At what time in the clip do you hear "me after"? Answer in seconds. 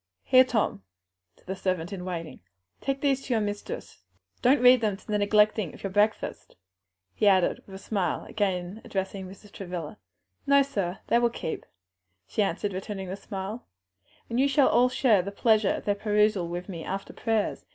16.67-17.13